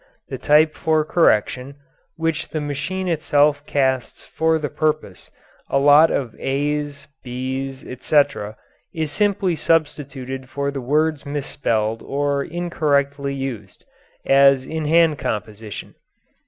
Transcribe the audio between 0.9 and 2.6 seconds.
correction, which the